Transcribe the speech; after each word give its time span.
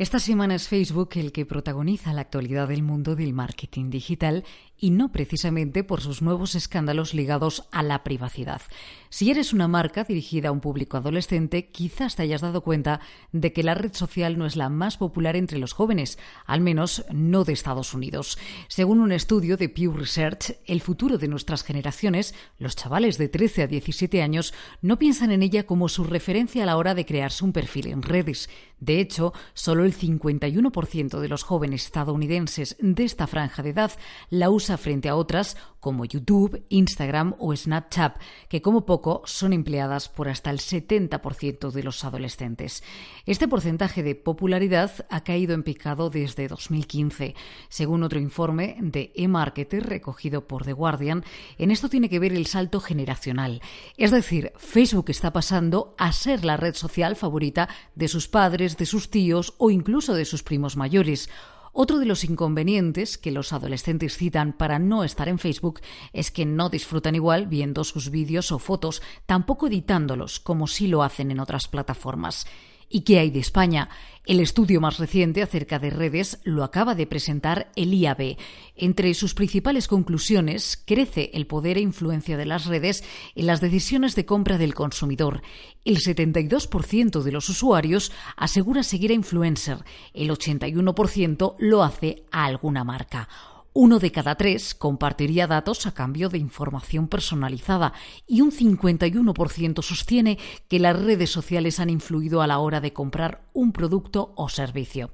Esta 0.00 0.18
semana 0.18 0.54
es 0.54 0.66
Facebook 0.66 1.10
el 1.16 1.30
que 1.30 1.44
protagoniza 1.44 2.14
la 2.14 2.22
actualidad 2.22 2.68
del 2.68 2.82
mundo 2.82 3.16
del 3.16 3.34
marketing 3.34 3.90
digital 3.90 4.44
y 4.78 4.92
no 4.92 5.12
precisamente 5.12 5.84
por 5.84 6.00
sus 6.00 6.22
nuevos 6.22 6.54
escándalos 6.54 7.12
ligados 7.12 7.68
a 7.70 7.82
la 7.82 8.02
privacidad. 8.02 8.62
Si 9.10 9.30
eres 9.30 9.52
una 9.52 9.68
marca 9.68 10.04
dirigida 10.04 10.48
a 10.48 10.52
un 10.52 10.60
público 10.60 10.96
adolescente, 10.96 11.68
quizás 11.68 12.16
te 12.16 12.22
hayas 12.22 12.40
dado 12.40 12.62
cuenta 12.62 13.00
de 13.32 13.52
que 13.52 13.62
la 13.62 13.74
red 13.74 13.92
social 13.92 14.38
no 14.38 14.46
es 14.46 14.56
la 14.56 14.70
más 14.70 14.96
popular 14.96 15.36
entre 15.36 15.58
los 15.58 15.74
jóvenes, 15.74 16.18
al 16.46 16.62
menos 16.62 17.04
no 17.12 17.44
de 17.44 17.52
Estados 17.52 17.92
Unidos. 17.92 18.38
Según 18.68 19.00
un 19.00 19.12
estudio 19.12 19.58
de 19.58 19.68
Pew 19.68 19.92
Research, 19.92 20.56
el 20.64 20.80
futuro 20.80 21.18
de 21.18 21.28
nuestras 21.28 21.62
generaciones, 21.62 22.34
los 22.58 22.74
chavales 22.74 23.18
de 23.18 23.28
13 23.28 23.64
a 23.64 23.66
17 23.66 24.22
años, 24.22 24.54
no 24.80 24.98
piensan 24.98 25.30
en 25.30 25.42
ella 25.42 25.66
como 25.66 25.90
su 25.90 26.04
referencia 26.04 26.62
a 26.62 26.66
la 26.66 26.78
hora 26.78 26.94
de 26.94 27.04
crearse 27.04 27.44
un 27.44 27.52
perfil 27.52 27.88
en 27.88 28.00
redes. 28.00 28.48
De 28.78 28.98
hecho, 28.98 29.34
solo 29.52 29.84
el 29.84 29.89
51% 29.92 31.20
de 31.20 31.28
los 31.28 31.42
jóvenes 31.42 31.84
estadounidenses 31.86 32.76
de 32.80 33.04
esta 33.04 33.26
franja 33.26 33.62
de 33.62 33.70
edad 33.70 33.92
la 34.28 34.50
usa 34.50 34.76
frente 34.76 35.08
a 35.08 35.16
otras 35.16 35.56
como 35.80 36.04
YouTube, 36.04 36.62
Instagram 36.68 37.34
o 37.38 37.56
Snapchat, 37.56 38.20
que 38.48 38.62
como 38.62 38.86
poco 38.86 39.22
son 39.24 39.52
empleadas 39.52 40.08
por 40.08 40.28
hasta 40.28 40.50
el 40.50 40.58
70% 40.58 41.72
de 41.72 41.82
los 41.82 42.04
adolescentes. 42.04 42.84
Este 43.26 43.48
porcentaje 43.48 44.02
de 44.02 44.14
popularidad 44.14 45.06
ha 45.08 45.24
caído 45.24 45.54
en 45.54 45.62
picado 45.62 46.10
desde 46.10 46.48
2015. 46.48 47.34
Según 47.68 48.02
otro 48.02 48.20
informe 48.20 48.76
de 48.80 49.12
eMarketer 49.14 49.86
recogido 49.86 50.46
por 50.46 50.64
The 50.64 50.72
Guardian, 50.72 51.24
en 51.58 51.70
esto 51.70 51.88
tiene 51.88 52.08
que 52.08 52.18
ver 52.18 52.32
el 52.32 52.46
salto 52.46 52.80
generacional. 52.80 53.62
Es 53.96 54.10
decir, 54.10 54.52
Facebook 54.56 55.06
está 55.08 55.32
pasando 55.32 55.94
a 55.98 56.12
ser 56.12 56.44
la 56.44 56.56
red 56.56 56.74
social 56.74 57.16
favorita 57.16 57.68
de 57.94 58.08
sus 58.08 58.28
padres, 58.28 58.76
de 58.76 58.86
sus 58.86 59.10
tíos 59.10 59.54
o 59.58 59.70
incluso 59.70 60.14
de 60.14 60.24
sus 60.24 60.42
primos 60.42 60.76
mayores. 60.76 61.28
Otro 61.72 61.98
de 61.98 62.06
los 62.06 62.24
inconvenientes 62.24 63.16
que 63.16 63.30
los 63.30 63.52
adolescentes 63.52 64.16
citan 64.16 64.52
para 64.52 64.78
no 64.78 65.04
estar 65.04 65.28
en 65.28 65.38
Facebook 65.38 65.80
es 66.12 66.30
que 66.30 66.44
no 66.44 66.68
disfrutan 66.68 67.14
igual 67.14 67.46
viendo 67.46 67.84
sus 67.84 68.10
vídeos 68.10 68.50
o 68.50 68.58
fotos, 68.58 69.02
tampoco 69.26 69.68
editándolos 69.68 70.40
como 70.40 70.66
sí 70.66 70.88
lo 70.88 71.02
hacen 71.02 71.30
en 71.30 71.40
otras 71.40 71.68
plataformas. 71.68 72.46
¿Y 72.88 73.02
qué 73.02 73.20
hay 73.20 73.30
de 73.30 73.38
España? 73.38 73.88
El 74.30 74.38
estudio 74.38 74.80
más 74.80 75.00
reciente 75.00 75.42
acerca 75.42 75.80
de 75.80 75.90
redes 75.90 76.38
lo 76.44 76.62
acaba 76.62 76.94
de 76.94 77.04
presentar 77.04 77.72
el 77.74 77.92
IAB. 77.92 78.36
Entre 78.76 79.12
sus 79.14 79.34
principales 79.34 79.88
conclusiones, 79.88 80.80
crece 80.86 81.32
el 81.34 81.48
poder 81.48 81.78
e 81.78 81.80
influencia 81.80 82.36
de 82.36 82.46
las 82.46 82.66
redes 82.66 83.02
en 83.34 83.46
las 83.46 83.60
decisiones 83.60 84.14
de 84.14 84.26
compra 84.26 84.56
del 84.56 84.72
consumidor. 84.72 85.42
El 85.84 85.96
72% 85.96 87.22
de 87.22 87.32
los 87.32 87.48
usuarios 87.48 88.12
asegura 88.36 88.84
seguir 88.84 89.10
a 89.10 89.14
influencer, 89.14 89.78
el 90.14 90.30
81% 90.30 91.56
lo 91.58 91.82
hace 91.82 92.22
a 92.30 92.44
alguna 92.44 92.84
marca. 92.84 93.28
Uno 93.72 94.00
de 94.00 94.10
cada 94.10 94.34
tres 94.34 94.74
compartiría 94.74 95.46
datos 95.46 95.86
a 95.86 95.94
cambio 95.94 96.28
de 96.28 96.38
información 96.38 97.06
personalizada 97.06 97.92
y 98.26 98.40
un 98.40 98.50
51% 98.50 99.82
sostiene 99.82 100.38
que 100.68 100.80
las 100.80 101.00
redes 101.00 101.30
sociales 101.30 101.78
han 101.78 101.88
influido 101.88 102.42
a 102.42 102.48
la 102.48 102.58
hora 102.58 102.80
de 102.80 102.92
comprar 102.92 103.44
un 103.52 103.70
producto 103.72 104.32
o 104.36 104.48
servicio. 104.48 105.10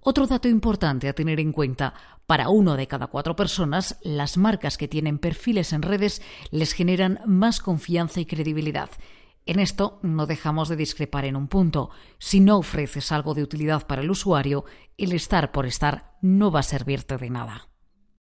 Otro 0.00 0.26
dato 0.26 0.48
importante 0.48 1.08
a 1.08 1.14
tener 1.14 1.40
en 1.40 1.52
cuenta, 1.52 1.94
para 2.26 2.50
uno 2.50 2.76
de 2.76 2.86
cada 2.86 3.06
cuatro 3.06 3.36
personas, 3.36 3.98
las 4.02 4.36
marcas 4.36 4.76
que 4.76 4.86
tienen 4.86 5.18
perfiles 5.18 5.72
en 5.72 5.80
redes 5.80 6.20
les 6.50 6.74
generan 6.74 7.20
más 7.24 7.60
confianza 7.60 8.20
y 8.20 8.26
credibilidad. 8.26 8.90
En 9.46 9.60
esto 9.60 9.98
no 10.02 10.26
dejamos 10.26 10.68
de 10.68 10.76
discrepar 10.76 11.24
en 11.24 11.36
un 11.36 11.48
punto. 11.48 11.88
Si 12.18 12.40
no 12.40 12.58
ofreces 12.58 13.12
algo 13.12 13.32
de 13.32 13.42
utilidad 13.42 13.86
para 13.86 14.02
el 14.02 14.10
usuario, 14.10 14.66
el 14.98 15.12
estar 15.12 15.52
por 15.52 15.64
estar 15.64 16.16
no 16.20 16.50
va 16.50 16.60
a 16.60 16.64
servirte 16.64 17.16
de 17.16 17.30
nada. 17.30 17.68